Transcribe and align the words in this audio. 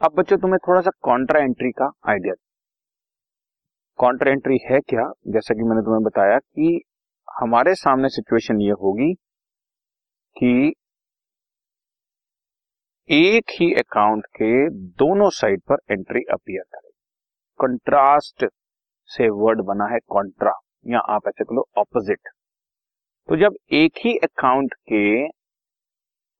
अब 0.00 0.12
बच्चों, 0.14 0.36
तुम्हें 0.38 0.58
थोड़ा 0.66 0.80
सा 0.80 0.90
कॉन्ट्रा 1.02 1.40
एंट्री 1.40 1.70
का 1.70 1.90
आइडिया 2.08 2.34
कॉन्ट्रा 3.98 4.32
एंट्री 4.32 4.58
है 4.64 4.78
क्या? 4.80 5.02
जैसा 5.28 5.54
कि 5.54 5.62
मैंने 5.62 5.82
तुम्हें 5.82 6.02
बताया 6.04 6.38
कि 6.38 6.80
हमारे 7.28 7.74
सामने 7.74 8.08
सिचुएशन 8.08 8.60
ये 8.60 8.72
होगी 8.82 9.12
कि 10.36 10.72
एक 13.10 13.50
ही 13.50 13.72
अकाउंट 13.74 14.26
के 14.36 14.52
दोनों 14.98 15.30
साइड 15.32 15.62
पर 15.62 15.78
एंट्री 15.90 16.22
अपियर 16.32 16.62
करे 16.74 16.88
कंट्रास्ट 17.60 18.46
से 19.10 19.28
वर्ड 19.42 19.64
बना 19.66 19.92
है 19.94 19.98
कॉन्ट्रा 20.08 20.52
या 20.86 20.98
आप 21.14 21.28
ऐसे 21.28 21.44
कह 21.44 21.54
लो 21.54 21.68
ऑपोजिट 21.78 22.28
तो 23.28 23.36
जब 23.36 23.56
एक 23.74 24.04
ही 24.04 24.16
अकाउंट 24.24 24.74
के 24.92 25.06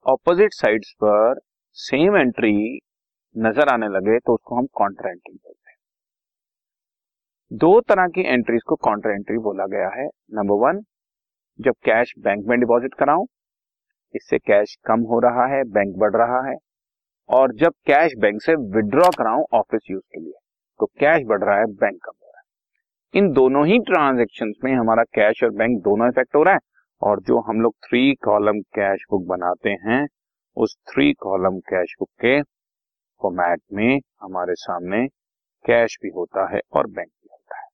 ऑपोजिट 0.06 0.52
साइड्स 0.55 0.93
पर 1.05 1.41
सेम 1.77 2.16
एंट्री 2.16 2.79
नज़र 3.38 3.69
आने 3.69 3.88
लगे 3.88 4.19
तो 4.19 4.34
उसको 4.34 4.56
हम 4.56 4.66
कॉन्ट्रा 4.74 5.10
एंट्री 5.10 5.34
बोलते 5.34 5.70
हैं। 5.70 5.77
दो 7.51 7.80
तरह 7.80 8.06
की 8.09 8.20
एंट्रीज 8.24 8.62
को 8.62 8.77
कॉन्ट्रा 8.79 9.12
एंट्री 9.12 9.37
बोला 9.38 9.66
गया 9.66 9.88
है। 9.91 10.06
नंबर 10.34 10.55
वन 10.62 10.80
जब 11.59 11.74
कैश 11.84 12.12
बैंक 12.19 12.45
में 12.46 12.59
डिपॉजिट 12.60 12.95
कराऊं, 12.95 13.27
इससे 14.15 14.38
कैश 14.38 14.77
कम 14.87 15.01
हो 15.02 15.19
रहा 15.20 15.46
है 15.46 15.62
बैंक 15.69 15.96
बढ़ 15.96 16.16
रहा 16.16 16.41
है। 16.48 16.56
और 17.29 17.52
जब 17.55 17.73
कैश 17.87 18.12
बैंक 18.19 18.43
से 18.43 18.55
विड्रॉ 18.74 19.09
कराऊं 19.19 19.45
ऑफ़िस 19.55 19.91
यूज़ 19.91 20.02
के 20.05 20.20
लिए 20.20 20.38
तो 20.80 20.87
कैश 21.01 21.23
बढ़ 21.27 21.43
रहा 21.45 21.59
है 21.59 21.66
बैंक 21.66 21.98
कम 22.05 22.12
हो 22.12 22.27
रहा 22.27 22.38
है। 22.38 22.45
इन 23.15 23.32
दोनों 23.32 23.66
ही 23.66 23.79
ट्रांजेक्शन 23.84 24.52
में 24.65 24.73
हमारा 24.74 25.02
कैश 25.15 25.43
और 25.45 25.51
बैंक 25.52 25.80
दोनों 25.82 26.09
इफ़ेक्ट 26.09 26.37
हो 26.37 26.43
रहा 26.43 26.55
है। 26.55 26.60
और 27.02 27.20
जो 27.20 27.41
हम 27.41 27.60
लोग 27.60 27.74
थ्री 27.84 28.15
कॉलम 28.24 28.60
कैश 28.74 29.04
बुक 29.10 29.26
बनाते 29.26 29.70
हैं, 29.82 30.07
उस 30.57 30.76
थ्री 30.91 31.13
कॉलम 31.13 31.59
कैश 31.68 31.95
बुक 32.01 32.09
के 32.20 32.41
फॉर्मेट 33.23 33.63
में 33.73 34.01
हमारे 34.23 34.55
सामने 34.57 35.07
कैश 35.65 35.99
भी 36.02 36.09
होता 36.09 36.49
है 36.55 36.61
और 36.73 36.87
बैंक 36.87 37.09
भी 37.09 37.29
होता 37.33 37.60
है। 37.60 37.69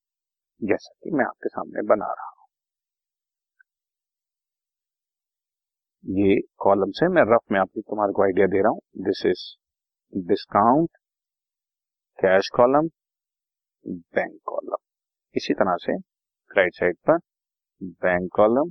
जैसा 0.61 0.95
कि 1.05 1.11
मैं 1.11 1.25
आपके 1.25 1.49
सामने 1.49 1.83
बना 1.89 2.07
रहा 2.07 2.27
हूँ। 2.29 2.33
ये 6.05 6.41
कॉलम 6.59 6.91
से 6.91 7.09
मैं 7.09 7.23
रफ 7.25 7.53
में 7.53 7.59
आपकी 7.61 7.81
तुम्हारे 7.81 8.13
को 8.13 8.23
आइडिया 8.23 8.47
दे 8.47 8.63
रहा 8.63 8.71
हूँ। 8.71 8.81
This 9.05 9.25
is 9.27 9.45
discount 10.13 10.91
cash 12.19 12.49
column 12.49 12.89
bank 13.87 14.39
column 14.45 14.77
इसी 15.35 15.55
तरह 15.55 15.77
से 15.77 15.97
राइट 16.51 16.75
साइड 16.75 16.97
पर 17.09 17.19
बैंक 17.83 18.31
कॉलम 18.37 18.71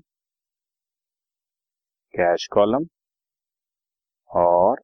कैश 2.14 2.48
कॉलम 2.54 2.86
और 4.30 4.82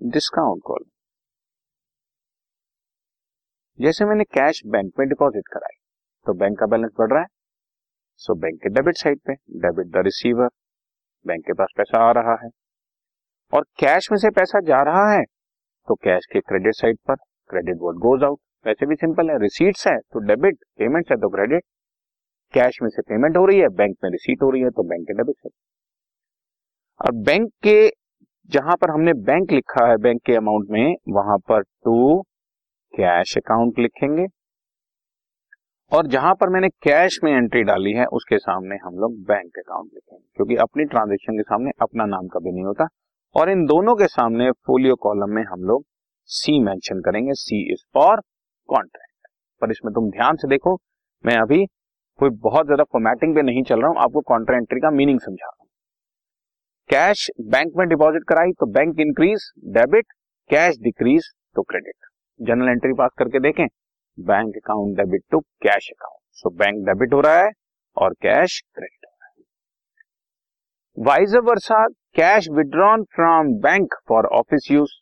डिस्काउंट 0.00 0.62
कॉलम 0.64 0.90
जैसे 3.78 4.04
मैंने 4.04 4.24
कैश 4.24 4.60
बैंक 4.66 4.92
में 4.98 5.08
डिपॉजिट 5.08 5.48
कराई 5.52 5.76
तो 6.26 6.32
बैंक 6.38 6.58
का 6.58 6.66
बैलेंस 6.66 6.90
बढ़ 6.98 7.10
रहा 7.12 7.20
है। 7.20 7.26
सो 8.20 8.34
बैंक 8.34 8.60
के 8.62 8.68
डेबिट 8.68 8.96
साइड 8.96 9.18
पे 9.26 9.34
डेबिट 9.60 9.86
द 9.92 10.02
रिसीवर 10.04 10.48
बैंक 11.26 11.44
के 11.46 11.52
पास 11.52 11.72
पैसा 11.76 12.02
आ 12.08 12.10
रहा 12.12 12.36
है। 12.42 12.48
और 13.52 13.64
कैश 13.80 14.08
में 14.12 14.18
से 14.18 14.30
पैसा 14.30 14.60
जा 14.66 14.82
रहा 14.82 15.10
है 15.12 15.22
तो 15.88 15.94
कैश 15.94 16.26
के 16.32 16.40
क्रेडिट 16.40 16.74
साइड 16.74 16.98
पर 17.08 17.14
क्रेडिट 17.50 17.76
वोट 17.80 17.96
गोज 18.02 18.22
आउट 18.24 18.38
वैसे 18.66 18.86
भी 18.86 18.94
सिंपल 18.94 19.30
है 19.30 19.38
रिसीट्स 19.38 19.86
है 19.88 19.96
तो 19.98 20.20
डेबिट 20.26 20.58
पेमेंट 20.78 21.10
है 21.10 21.16
तो 21.16 21.28
क्रेडिट 21.28 21.64
कैश 22.54 22.78
में 22.82 22.88
से 22.90 23.02
पेमेंट 23.02 23.36
हो 23.36 23.44
रही 23.46 23.58
है 23.60 23.68
बैंक 23.80 23.96
में 24.04 24.10
रिसीट 24.10 24.42
हो 24.42 24.50
रही 24.50 24.62
है 24.62 24.70
तो 24.70 24.82
बैंक 24.82 25.06
के 25.06 25.14
डेबिट 25.14 25.36
साइड 25.36 25.52
और 27.00 27.12
बैंक 27.24 27.50
के, 27.62 27.88
जहाँ 28.50 28.76
पर 28.76 28.90
हमने 28.90 29.12
बैंक 29.24 29.52
लिखा 29.52 29.86
है 29.88 29.96
बैंक 29.98 30.20
के 30.26 30.34
अमाउंट 30.36 30.70
में, 30.70 30.94
वहाँ 31.08 31.38
पर 31.48 31.62
टू 31.62 32.22
कैश 32.94 33.36
अकाउंट 33.38 33.78
लिखेंगे। 33.78 34.26
और 35.92 36.06
जहाँ 36.08 36.34
पर 36.34 36.48
मैंने 36.48 36.68
कैश 36.82 37.18
में 37.24 37.30
एंट्री 37.32 37.62
डाली 37.64 37.92
है, 37.92 38.04
उसके 38.08 38.38
सामने 38.38 38.76
हम 38.76 38.98
लोग 38.98 39.16
बैंक 39.24 39.58
अकाउंट 39.58 39.90
लिखेंगे, 39.94 40.24
क्योंकि 40.36 40.56
अपनी 40.58 40.84
ट्रांजेक्शन 40.86 41.36
के 41.36 41.42
सामने 41.44 41.70
अपना 41.82 42.04
नाम 42.06 42.28
कभी 42.28 42.52
नहीं 42.52 42.64
होता। 42.64 42.86
और 43.34 43.50
इन 43.50 43.64
दोनों 43.66 43.94
के 43.96 44.06
सामने 44.08 44.50
फोलियो 44.66 44.94
कॉलम 44.98 45.30
में 45.30 45.42
हम 45.44 45.62
लोग 45.64 45.84
सी 46.28 46.58
मेंशन 46.60 47.00
करेंगे 47.02 47.32
सी 47.34 47.60
इज़ 47.72 47.82
फॉर 47.94 48.20
कॉन्ट्रैक्ट 48.68 49.28
पर 49.62 49.70
इसमें 49.70 49.92
तुम 49.94 50.10
ध्यान 50.10 50.36
से 50.36 50.48
देखो, 50.48 50.74
मैं 51.24 51.36
अभी 51.38 51.64
कोई 52.18 52.30
बहुत 52.42 52.66
ज़्यादा 52.66 52.84
फॉर्मेटिंग 52.84 53.34
पे 53.34 53.42
नहीं 53.42 53.62
चल 53.64 53.80
रहा 53.80 53.88
हूँ, 53.88 53.96
आपको 53.98 54.20
कॉन्ट्रा 54.22 54.56
एंट्री 54.56 54.80
का 54.80 54.90
मीनिंग 54.92 55.20
समझा 55.20 55.46
रहा 55.46 55.56
हूँ। 55.58 55.68
कैश 56.90 57.30
बैंक 57.50 57.72
में 57.76 57.86
डिपॉजिट 57.88 58.24
कराई 58.28 58.52
तो 58.52 58.66
bank 58.72 59.00
increase 59.00 59.50
debit 59.74 60.12
cash 60.50 60.78
decrease 60.82 61.30
तो 61.56 61.62
क्रेडिट 61.62 61.94
जनरल 62.40 62.68
एंट्री 62.68 62.92
पास 62.94 63.10
करके 63.18 63.40
देखें, 63.40 63.66
bank 64.18 64.56
account 64.56 64.96
debit 64.96 65.22
to 65.30 65.40
cash 65.40 65.88
account. 65.90 66.20
So, 66.32 66.50
bank 66.52 66.84
debit 66.86 67.12
हो 67.14 67.20
रहा 67.20 67.38
है 67.38 67.50
और 67.96 68.14
कैश 68.22 68.60
क्रेडिट 68.68 69.06
हो 69.06 69.10
रहा 69.10 69.28
है। 69.28 71.04
Vice 71.06 71.36
versa 71.44 71.86
cash 72.16 72.48
withdrawn 72.52 73.04
from 73.14 73.52
bank 73.60 73.94
for 74.08 74.26
office 74.34 74.70
use. 74.70 74.92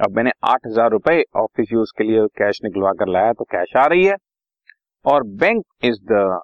अब 0.00 0.16
मैंने 0.16 0.30
आठ 0.44 0.66
हज़ार 0.66 0.90
रुपए 0.90 1.22
ऑफ़िस 1.36 1.72
यूज़ 1.72 1.92
के 1.98 2.04
लिए 2.04 2.26
कैश 2.38 2.60
निकलवा 2.64 2.92
कर 2.92 3.08
लाया 3.08 3.32
तो 3.32 3.44
कैश 3.46 3.76
आ 3.76 3.86
रही 3.86 4.04
है। 4.04 4.16
और 5.04 5.22
बैंक 5.36 5.62
इज़ 5.84 5.98
द 6.12 6.40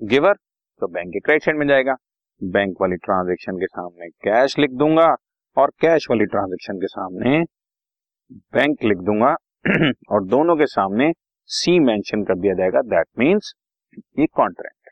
गिवर 0.00 0.34
तो 0.82 0.86
बैंक 0.88 1.12
के 1.12 1.20
क्रेडिट 1.20 1.44
साइड 1.44 1.58
में 1.58 1.66
जाएगा। 1.68 1.94
बैंक 2.40 2.80
वाली 2.80 2.96
ट्रांजेक्शन 2.98 3.56
के 3.56 3.66
सामने 3.66 4.08
कैश 4.24 4.58
लिख 4.58 4.70
दूँगा 4.76 5.08
और 5.56 5.70
कैश 5.80 6.06
वाली 6.10 6.26
ट्रांजेक्शन 6.26 6.78
के 6.78 6.86
सामने 6.88 7.42
बैंक 8.30 8.84
लिख 8.84 8.98
दूँगा। 8.98 9.34
और 10.10 10.24
दोनों 10.24 10.56
के 10.56 10.66
सामने 10.66 11.12
सी 11.50 11.78
मेंशन 11.80 12.22
कर 12.24 12.38
दिया 12.38 12.54
जाएगा। 12.54 12.80
दैट 12.80 13.06
मींस 13.18 13.52
ये 14.18 14.26
कॉन्ट्रैक्ट 14.26 14.90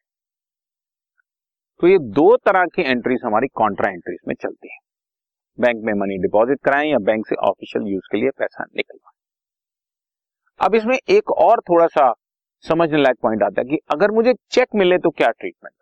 तो 1.81 1.89
ये 1.89 1.99
दो 1.99 2.37
तरह 2.37 2.65
की 2.65 2.83
एंट्रीज 2.83 3.21
हमारी 3.25 3.47
कॉन्ट्रा 3.55 3.91
एंट्रीज 3.91 4.19
में 4.29 4.35
चलती 4.35 4.69
है। 4.69 4.79
बैंक 5.59 5.83
में 5.85 5.93
मनी 5.93 6.19
डिपॉजिट 6.19 6.59
कराएँ 6.65 6.91
या 6.91 6.99
बैंक 6.99 7.27
से 7.27 7.35
ऑफिशियल 7.49 7.87
यूज़ 7.87 8.09
के 8.13 8.21
लिए 8.21 8.31
पैसा 8.31 8.65
निकलवाएँ। 8.65 9.17
अब 10.61 10.75
इसमें 10.75 10.97
एक 11.09 11.31
और 11.31 11.61
थोड़ा 11.61 11.87
सा 11.87 12.13
समझने 12.65 13.03
लायक 13.03 13.17
पॉइंट 13.23 13.43
आता 13.43 13.61
है 13.61 13.69
कि 13.69 13.79
अगर 13.91 14.11
मुझे 14.11 14.35
चेक 14.51 14.75
मिले 14.75 14.99
तो 14.99 15.11
क्या 15.11 15.31
treatment 15.31 15.75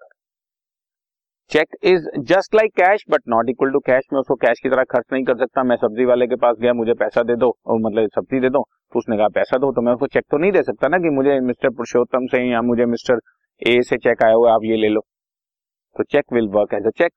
cheque 1.50 1.76
is 1.82 2.08
just 2.28 2.54
like 2.54 2.72
cash 2.72 3.04
but 3.10 3.22
not 3.28 3.48
equal 3.50 3.70
to 3.72 3.78
cash 3.80 4.06
में 4.12 4.18
उसको 4.20 4.34
कैश 4.36 4.58
की 4.62 4.68
तरह 4.68 4.84
खर्च 4.84 5.04
नहीं 5.12 5.24
कर 5.24 5.36
सकता। 5.36 5.62
मैं 5.64 5.76
सब्ज़ी 5.76 6.04
वाले 6.04 6.26
के 6.26 6.36
पास 6.36 6.56
गया, 6.60 6.72
मुझे 6.72 6.94
पैसा 6.94 7.22
दे 7.22 7.36
दो, 7.36 7.48
और 7.66 7.78
मतलब 7.80 8.08
सब्ज़ी 8.14 8.40
दे 8.40 8.48
दो 8.48 8.62
तो 8.92 8.98
उसने 8.98 9.16
कहा, 9.16 9.28
पैसा 9.30 9.58
दो। 9.58 9.70
तो 9.72 9.82
मैं 9.82 9.92
उसको 9.92 10.06
चेक 10.08 10.24
तो 10.30 10.38
नहीं 10.38 10.52
दे 10.52 10.62
सकता 10.62 10.88
ना 10.88 10.98
कि 10.98 11.10
मुझे 11.10 11.38
मिस्टर 11.42 11.70
पुरुषोत्तम 11.70 12.26
से 12.26 12.42
या 12.50 12.60
मुझे 12.62 12.86
मिस्टर 12.86 13.20
ए 13.62 13.80
से 13.82 13.96
चेक 13.98 14.22
आया 14.24 14.34
हुआ 14.34 14.52
आप 14.54 14.64
ये 14.64 14.76
ले 14.76 14.88
लो। 14.88 15.00
तो 15.96 16.04
cheque 16.04 16.32
will 16.32 16.48
work 16.50 16.74
as 16.74 16.86
a 16.86 16.90
cheque 16.98 17.12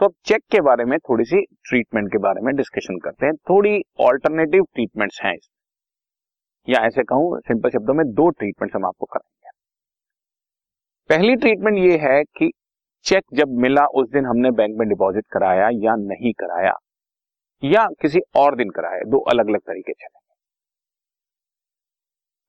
तो 0.00 0.06
अब 0.06 0.14
चेक 0.24 0.42
के 0.52 0.60
बारे 0.60 0.84
में 0.84 0.98
थोड़ी 1.00 1.24
सी 1.24 1.42
ट्रीटमेंट 1.64 2.08
के 2.12 2.18
बारे 2.20 2.40
में 2.40 2.54
डिस्कशन 2.56 2.98
करते 3.00 3.26
हैं। 3.26 3.34
थोड़ी 3.50 3.80
ऑल्टरनेटिव 4.02 4.64
ट्रीटमेंट्स 4.74 5.20
हैं 5.24 5.36
या 6.68 6.86
ऐसे 6.86 7.02
कहूँ 7.04 7.38
सिंपल 7.40 7.70
शब्दों 7.70 7.94
में 7.94 8.06
दो 8.14 8.30
ट्रीटमेंट्स 8.30 8.76
हम 8.76 8.86
आपको 8.86 9.06
कराएँगे। 9.06 9.50
पहली 11.10 11.36
ट्रीटमेंट 11.36 11.78
ये 11.78 11.96
है 12.00 12.22
कि 12.36 12.52
चेक 13.06 13.24
जब 13.34 13.48
मिला 13.60 13.84
उस 13.94 14.08
दिन 14.10 14.26
हमने 14.26 14.50
बैंक 14.52 14.74
में 14.78 14.88
डिपॉजिट 14.88 15.24
कराया 15.32 15.68
या 15.76 15.94
नहीं 15.98 16.32
कराया, 16.34 16.72
या 17.62 17.86
किसी 18.02 18.20
और 18.36 18.56
दिन 18.56 18.70
कराया, 18.70 19.00
दो 19.02 19.18
अलग 19.30 19.48
अलग 19.48 19.60
तरीके 19.60 19.92
चलेंगे 19.92 20.20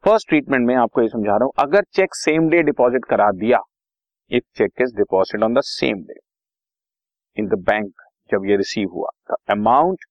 फ़र्स्ट 0.03 0.28
ट्रीटमेंट 0.30 0.68
में 0.68 0.75
आपको 0.75 1.02
ये 1.02 1.08
समझा 1.09 1.31
रहा 1.31 1.44
हूँ, 1.44 1.52
अगर 1.59 1.84
चेक 1.94 2.16
सेम 2.16 2.50
डे 2.50 2.62
डिपॉजिट 2.64 3.06
करा 3.09 3.30
दिया 3.34 3.59
if 4.32 4.44
cheque 4.58 4.82
is 4.82 4.96
deposit 4.97 5.44
on 5.44 5.53
the 5.53 5.61
same 5.66 6.03
day 6.03 6.20
in 7.38 7.47
the 7.47 7.59
bank 7.70 7.91
जब 8.29 8.46
ये 8.49 8.56
रिसीव 8.58 8.90
हुआ 8.94 9.09
the 9.32 9.35
amount 9.52 10.06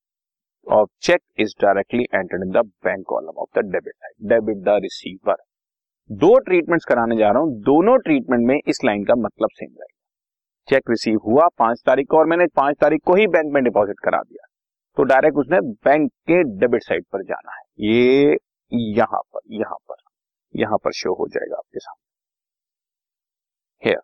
of 0.67 0.89
cheque 1.03 1.21
is 1.41 1.55
directly 1.63 2.03
entered 2.15 2.43
in 2.45 2.51
the 2.53 2.65
bank 2.85 3.05
column 3.09 3.41
of 3.43 3.59
the 3.59 3.65
debit 3.73 3.95
debit 4.29 4.65
the 4.65 4.79
receiver 4.83 5.37
दो 6.11 6.39
treatments 6.41 6.85
कराने 6.85 7.17
जा 7.17 7.31
रहा 7.31 7.43
हूँ, 7.43 7.61
दोनों 7.63 7.97
ट्रीटमेंट 8.01 8.47
में 8.47 8.59
इस 8.59 8.85
लाइन 8.85 9.05
का 9.05 9.15
मतलब 9.17 9.49
सेम 9.53 9.69
रहेगा। 9.71 10.01
चेक 10.69 10.91
रिसीव 10.91 11.19
हुआ 11.25 11.47
पाँच 11.59 11.83
तारीख 11.87 12.07
को 12.11 12.19
और 12.19 12.27
मैंने 12.27 12.47
पाँच 12.57 12.77
तारीख 12.81 13.01
को 13.07 13.15
ही 13.17 13.27
बैंक 13.29 13.53
में 13.55 13.63
डिपॉजिट 13.65 14.01
करा 14.05 14.19
दिया। 14.21 14.47
तो 14.97 15.03
डायरेक्ट 15.05 15.39
उसने 15.39 15.61
बैंक 15.85 16.11
के 16.29 16.43
डेबिट 16.61 16.83
साइड 16.83 17.05
पर 17.13 17.23
जाना 17.25 17.53
है। 17.53 17.63
ये 17.81 18.37
यहाँ 18.95 19.21
पर 19.25 19.41
यहाँ 19.55 19.77
पर 19.81 19.97
यहाँ 20.55 20.79
पर 20.85 20.93
शो 20.93 21.15
हो 21.15 21.27
जाएगा 21.29 21.57
आपके 21.57 21.79
सामने। 21.79 22.11
Here 23.83 24.01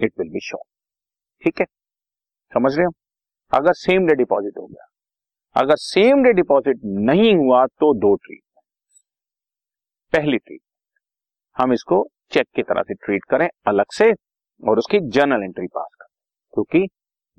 it 0.00 0.12
will 0.18 0.30
be 0.32 0.40
show 0.40 0.62
ठीक 1.42 1.60
है? 1.60 1.66
समझ 2.52 2.74
रहे 2.76 2.84
हो? 2.86 2.92
अगर 3.52 3.72
सेम 3.74 4.06
डे 4.06 4.14
डिपॉजिट 4.14 4.58
हो 4.58 4.66
गया। 4.66 4.86
अगर 5.56 5.76
सेम 5.78 6.22
डे 6.24 6.32
डिपॉजिट 6.32 6.80
नहीं 7.06 7.34
हुआ 7.36 7.64
तो 7.66 7.92
दो 7.96 8.14
ट्रीटमेंट 8.16 8.60
पहली 10.12 10.38
ट्रीटमेंट 10.38 10.60
हम 11.56 11.72
इसको 11.72 12.04
चेक 12.32 12.46
की 12.56 12.62
तरह 12.62 12.82
से 12.82 12.94
ट्रीट 12.96 13.24
करें, 13.30 13.48
अलग 13.66 13.86
से 13.92 14.12
और 14.68 14.78
उसकी 14.78 15.00
जर्नल 15.00 15.42
एंट्री 15.42 15.66
पास 15.66 15.88
कर। 16.00 16.06
क्योंकि 16.54 16.88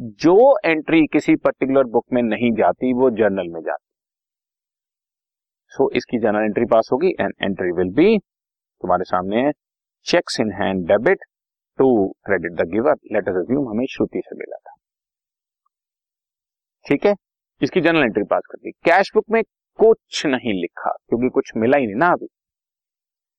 जो 0.02 0.58
एंट्री 0.66 1.08
किसी 1.08 1.36
पर्टिकुलर 1.36 1.84
बुक 1.84 2.06
में 2.14 2.22
नहीं 2.22 2.52
जाती 2.52 2.94
वो 2.94 3.10
जर्नल 3.10 3.48
में 3.48 3.62
जाती। 3.62 3.90
सो 5.68 5.90
so, 5.90 5.98
इसकी 5.98 6.20
जनरल 6.20 6.44
एंट्री 6.44 6.66
पास 6.66 6.90
होगी 6.94 7.08
एंड 7.08 7.34
एंट्री 7.42 7.72
विल 7.72 7.90
बी 7.90 8.20
तुम्हारे 8.82 9.04
सामने 9.04 9.42
है। 9.42 9.52
Cheques 10.06 10.40
in 10.40 10.52
hand 10.52 10.88
debit 10.88 11.18
to 11.78 12.16
credit 12.26 12.52
the 12.52 12.70
giver 12.72 12.96
let 13.12 13.30
us 13.30 13.36
assume 13.36 13.70
हमें 13.70 13.86
श्रुति 13.86 14.22
से 14.26 14.36
मिला 14.36 14.56
था। 14.56 14.76
ठीक 16.88 17.06
है? 17.06 17.16
इसकी 17.62 17.82
जर्नल 17.82 18.04
एंट्री 18.04 18.24
पास 18.24 18.42
कर 18.52 18.58
दी। 18.58 18.72
कैश 18.72 19.12
बुक 19.14 19.26
में 19.30 19.44
कुछ 19.80 20.26
नहीं 20.26 20.54
लिखा 20.54 20.92
क्योंकि 20.92 21.30
कुछ 21.30 21.52
मिला 21.58 21.78
ही 21.78 21.86
नहीं 21.86 21.96
ना 21.96 22.08
अभी। 22.08 22.26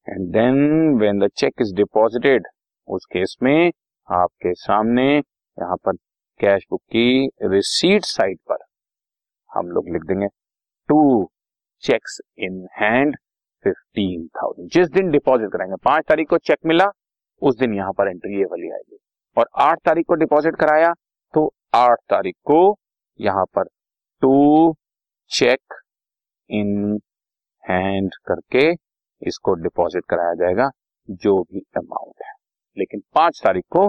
And 0.09 0.33
then 0.33 0.99
when 0.99 1.19
the 1.19 1.31
cheque 1.37 1.55
is 1.61 1.75
deposited 1.75 2.47
उस 2.89 3.05
केस 3.07 3.37
में 3.43 3.71
आपके 4.09 4.53
सामने 4.55 5.07
यहाँ 5.17 5.77
पर 5.77 5.97
कैश 6.41 6.65
बुक 6.71 6.81
की 6.93 7.29
रिसीट 7.45 8.05
साइड 8.05 8.39
पर 8.51 8.65
हम 9.51 9.71
लोग 9.71 9.89
लिख 9.93 10.03
देंगे 10.03 10.27
to 10.89 11.29
cheques 11.83 12.21
in 12.39 12.67
hand 12.81 13.17
fifteen 13.65 14.27
thousand 14.37 14.69
जिस 14.71 14.89
दिन 14.91 15.11
डिपॉजिट 15.11 15.51
कराएँगे, 15.53 15.77
पाँच 15.85 16.05
तारीख 16.09 16.29
को 16.31 16.39
चेक 16.39 16.59
मिला, 16.67 16.91
उस 17.43 17.57
दिन 17.59 17.75
यहाँ 17.75 17.93
पर 17.93 18.09
एंट्री 18.09 18.39
ये 18.39 18.45
वाली 18.45 18.71
आएगी। 18.71 18.99
और 19.37 19.49
आठ 19.61 19.79
तारीख 19.87 20.07
को 20.09 20.15
डिपॉजिट 20.15 20.57
कराया 20.57 20.93
तो 21.35 21.53
आठ 21.75 21.99
तारीख 22.11 22.35
को 22.45 22.77
यहाँ 23.21 23.45
पर 23.55 23.65
टू 24.23 24.75
चेक 25.31 25.75
इन 26.51 26.99
हैंड 27.65 28.15
करके 28.27 28.71
इसको 29.23 29.55
डिपॉजिट 29.55 30.05
कराया 30.11 30.35
जाएगा, 30.35 30.71
जो 31.09 31.43
भी 31.43 31.61
अमाउंट 31.77 32.23
है। 32.23 32.34
लेकिन 32.77 33.01
पाँच 33.15 33.41
तारीख 33.45 33.65
को 33.71 33.89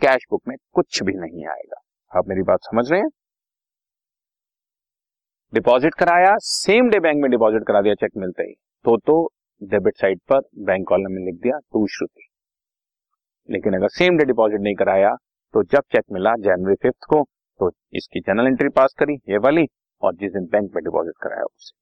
कैश 0.00 0.26
बुक 0.30 0.42
में 0.48 0.56
कुछ 0.72 1.02
भी 1.02 1.12
नहीं 1.14 1.46
आएगा। 1.48 1.80
आप 2.12 2.28
मेरी 2.28 2.42
बात 2.42 2.58
समझ 2.62 2.90
रहे 2.90 3.00
हैं? 3.00 3.08
डिपॉजिट 5.52 5.94
कराया 5.94 6.34
सेम 6.40 6.88
डे 6.90 7.00
बैंक 7.00 7.22
में 7.22 7.30
डिपॉजिट 7.30 7.66
करा 7.66 7.80
दिया 7.82 7.94
चेक 7.94 8.16
मिलते 8.16 8.42
ही। 8.42 8.54
तो 8.84 8.96
तो 8.98 9.16
डेबिट 9.62 9.96
साइड 9.96 10.20
पर 10.30 10.40
बैंक 10.60 10.86
कॉलम 10.88 11.12
में 11.12 11.24
लिख 11.24 11.40
दिया 11.42 11.58
टू 11.72 11.86
श्रुति। 11.88 12.26
लेकिन 13.48 13.74
अगर 13.74 13.88
सेम 13.90 14.16
डे 14.18 14.24
डिपॉजिट 14.24 14.60
नहीं 14.60 14.74
कराया 14.74 15.14
तो 15.54 15.62
जब 15.64 15.82
चेक 15.92 16.04
मिला 16.12 16.34
जनवरी 16.40 16.74
फिफ्थ 16.82 17.04
को 17.04 17.22
तो 17.60 17.70
इसकी 17.94 18.20
जनरल 18.20 18.46
एंट्री 18.46 18.68
पास 18.70 18.94
करी, 18.98 19.14
ये 19.28 19.38
वाली, 19.38 19.66
और 20.02 20.14
जिस 20.14 20.32
दिन 20.32 20.46
बैंक 20.52 20.70
में 20.74 20.82
डिपॉजिट 20.84 21.14
कराया 21.22 21.44
उसे 21.44 21.80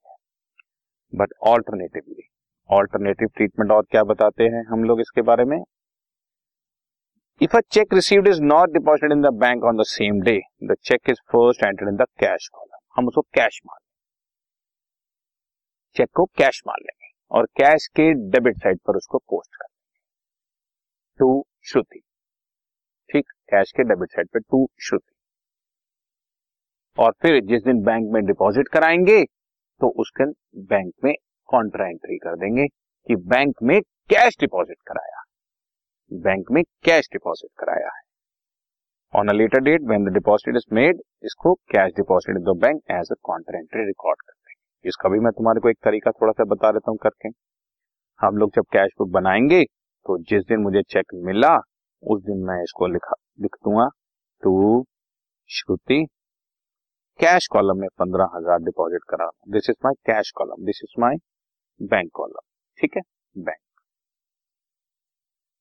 बट 1.12 1.32
ऑल्टरनेटिवली 1.48 2.22
ऑल्टरनेटिव 2.70 3.28
ट्रीटमेंट 3.36 3.70
और 3.72 3.82
क्या 3.82 4.02
बताते 4.04 4.44
हैं 4.46 4.64
हम 4.66 4.84
लोग 4.84 5.00
इसके 5.00 5.22
बारे 5.22 5.44
में? 5.44 5.58
If 7.42 7.56
a 7.56 7.60
cheque 7.72 7.94
received 7.94 8.28
is 8.28 8.40
not 8.42 8.70
deposited 8.70 9.12
in 9.12 9.20
the 9.22 9.26
bank 9.34 9.64
on 9.64 9.76
the 9.76 9.84
same 9.86 10.20
day 10.22 10.38
the 10.64 10.74
cheque 10.84 11.10
is 11.10 11.20
first 11.32 11.62
entered 11.64 11.88
in 11.88 11.96
the 11.96 12.06
cash 12.20 12.48
column 12.54 12.78
हम 12.96 13.06
उसको 13.08 13.20
कैश 13.34 13.60
मान 13.66 13.78
चेक 15.96 16.08
को 16.14 16.24
कैश 16.38 16.62
मान 16.66 16.82
लेंगे 16.82 17.08
और 17.30 17.46
कैश 17.58 17.86
के 17.96 18.12
डेबिट 18.30 18.56
साइड 18.56 18.78
पर 18.78 18.96
उसको 18.96 19.18
पोस्ट 19.18 19.56
कर 19.56 19.64
देंगे। 19.64 19.98
टू 21.20 21.46
श्रुति। 21.62 22.00
ठीक? 23.10 23.32
कैश 23.50 23.72
के 23.72 23.82
डेबिट 23.82 24.10
साइड 24.10 24.28
पर 24.28 24.40
टू 24.40 24.68
श्रुति। 24.80 25.14
और 26.98 27.14
फिर 27.22 27.40
जिस 27.44 27.62
दिन 27.62 27.82
बैंक 27.84 28.12
में 28.12 28.22
डिपॉजिट 28.26 28.68
कराएँगे 28.68 29.22
तो 29.80 29.88
उस 30.00 30.12
दिन 30.18 30.34
बैंक 30.68 30.92
में 31.04 31.14
कॉन्ट्रा 31.48 31.86
एंट्री 31.86 32.18
कर 32.18 32.36
देंगे 32.36 32.66
कि 33.06 33.16
बैंक 33.16 33.62
में 33.62 33.80
कैश 34.10 34.36
डिपॉजिट 34.40 34.76
कराया। 34.88 35.19
बैंक 36.10 36.50
में 36.50 36.62
कैश 36.84 37.08
डिपॉजिट 37.12 37.50
कराया 37.58 37.90
है। 37.96 38.02
On 39.12 39.28
a 39.28 39.32
later 39.32 39.60
date 39.60 39.82
when 39.82 40.04
the 40.04 40.12
deposit 40.14 40.56
is 40.56 40.74
made 40.74 41.00
इसको 41.24 41.54
cash 41.70 41.92
deposit 41.96 42.36
in 42.36 42.42
the 42.44 42.56
bank 42.62 42.80
as 42.90 43.08
a 43.12 43.14
contra 43.22 43.58
entry 43.58 43.86
record 43.86 44.20
कर 44.20 44.32
देंगे। 44.32 44.88
इसका 44.88 45.08
भी 45.08 45.18
मैं 45.18 45.32
तुम्हारे 45.32 45.60
को 45.60 45.70
एक 45.70 45.78
तरीका 45.84 46.10
थोड़ा 46.12 46.32
सा 46.32 46.44
बता 46.46 46.72
देता 46.72 46.90
हूँ 46.90 46.98
करके। 47.02 47.28
हम 48.20 48.36
लोग 48.36 48.50
जब 48.54 48.64
कैश 48.72 48.90
बुक 48.98 49.10
बनाएँगे 49.10 49.62
तो 50.06 50.18
जिस 50.20 50.44
दिन 50.44 50.60
मुझे 50.60 50.82
चेक 50.84 51.14
मिला, 51.24 51.56
उस 52.02 52.22
दिन 52.22 52.44
मैं 52.46 52.62
इसको 52.62 52.86
लिखा, 52.86 53.14
लिख 53.40 53.56
दूँगा। 53.64 53.88
टू 54.42 54.84
श्रुति 55.50 56.04
कैश 57.20 57.46
कॉलम 57.52 57.80
में 57.80 57.88
पंद्रह 57.98 58.30
हज़ार 58.34 58.58
डिपॉजिट 58.60 59.02
करा। 59.10 59.30
This 59.48 59.70
is 59.70 59.76
my 59.84 59.94
cash 60.06 60.30
column 60.36 60.64
this 60.66 60.80
is 60.84 61.00
my 61.00 61.16
bank 61.80 62.10
column 62.14 62.40
ठीक 62.78 62.96
है? 62.96 63.02
बैंक 63.36 63.58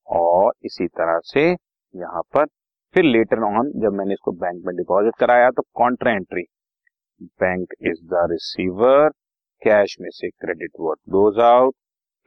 और 0.10 0.54
इसी 0.66 0.88
तरह 0.88 1.20
से 1.24 1.50
यहाँ 1.50 2.22
पर 2.34 2.46
फिर 2.96 3.04
लेटर 3.04 3.44
ऑन 3.44 3.72
जब 3.82 3.94
मैंने 3.94 4.14
इसको 4.14 4.32
बैंक 4.32 4.64
में 4.66 4.76
डिपॉजिट 4.76 5.16
कराया 5.20 5.50
तो 5.50 5.62
contra 5.74 6.12
entry 6.12 6.44
bank 7.22 7.74
is 7.82 8.06
the 8.06 8.28
receiver 8.32 9.10
cash 9.62 9.98
में 10.02 10.10
से 10.10 10.30
credit 10.30 10.72
what 10.80 11.00
goes 11.12 11.40
out 11.40 11.76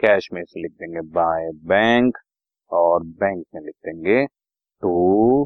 cash 0.00 0.28
में 0.32 0.44
से 0.44 0.62
लिख 0.62 0.72
देंगे 0.72 1.00
बाय 1.00 1.50
बैंक 1.64 2.18
और 2.70 3.02
बैंक 3.02 3.44
में 3.54 3.62
लिख 3.62 3.74
देंगे 3.84 4.26
टू 4.82 5.44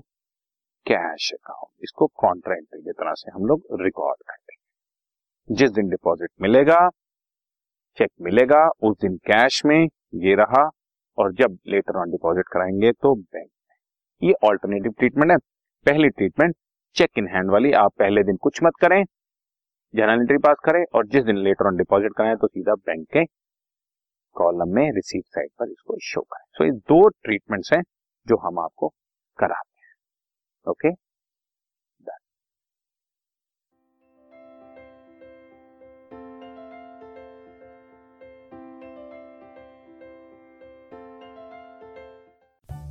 कैश 0.87 1.33
अकाउंट 1.33 1.71
इसको 1.83 2.07
कॉन्ट्रा 2.07 2.55
एंट्री 2.55 2.83
की 2.83 2.93
तरह 2.93 3.15
से 3.15 3.31
हम 3.31 3.47
लोग 3.47 3.63
रिकॉर्ड 3.83 4.23
कर 4.23 4.35
देंगे 4.35 5.55
जिस 5.55 5.71
दिन 5.71 5.89
डिपॉजिट 5.89 6.31
मिलेगा 6.41 6.89
चेक 7.99 8.11
मिलेगा, 8.21 8.69
उस 8.83 8.97
दिन 9.01 9.17
कैश 9.17 9.65
में 9.65 9.89
ये 10.15 10.35
रहा 10.35 10.71
और 11.19 11.33
जब 11.33 11.59
लेटर 11.67 11.97
ऑन 11.97 12.11
डिपॉजिट 12.11 12.45
कराएँगे 12.53 12.93
तो 12.93 13.15
बैंक 13.15 13.49
में। 13.49 14.29
ये 14.29 14.35
ऑल्टरनेटिव 14.45 14.93
ट्रीटमेंट 14.99 15.31
है। 15.31 15.37
पहली 15.87 16.09
ट्रीटमेंट 16.09 16.57
चेक 16.97 17.11
इन 17.19 17.29
हैंड 17.29 17.51
वाली 17.51 17.73
आप 17.73 17.93
पहले 17.99 18.23
दिन 18.23 18.37
कुछ 18.37 18.63
मत 18.63 18.73
करें 18.81 19.05
जनरल 19.95 20.21
एंट्री 20.21 20.39
पास 20.39 20.57
करें 20.65 20.85
और 20.95 21.07
जिस 21.07 21.25
दिन 21.25 21.37
लेटर 21.37 21.67
ऑन 21.67 21.77
डिपॉजिट 21.77 22.13
कराएँ 22.17 22.37
तो 22.37 22.47
सीधा 22.47 22.75
बैंक 22.75 23.07
के 23.13 23.25
कॉलम 24.37 24.75
में 24.75 24.93
रिसीव 24.93 25.23
साइड 25.27 25.51
पर 25.59 25.71
इसको 25.71 25.97
शो 26.03 26.21
करें। 26.21 26.45
सो 26.53 26.65
so, 26.65 26.71
ये 26.71 26.77
दो 26.79 27.09
ट्रीटमेंट्स 27.09 27.73
हैं 27.73 27.83
जो 28.27 28.37
हम 28.37 28.59
आपको 28.59 28.89
कराते 29.39 29.81
हैं। 29.81 30.71
Okay 30.71 30.89
Okay. 30.89 31.06